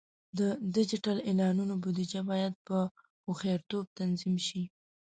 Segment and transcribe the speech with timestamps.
[0.39, 0.41] د
[0.75, 2.77] ډیجیټل اعلانونو بودیجه باید په
[3.25, 4.63] هوښیارتوب تنظیم شي.